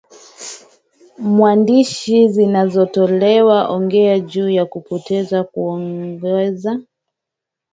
mwandishi 1.17 2.27
zinazotolewa 2.29 3.67
Ongea 3.69 4.19
juu 4.19 4.49
ya 4.49 4.65
Kupoteza 4.65 5.43
Kuongeza 5.43 6.79